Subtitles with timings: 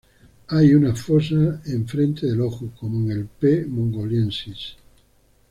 [0.47, 3.67] Hay una "fossa" en frente del ojo, como en el "P.
[3.67, 4.75] mongoliensis".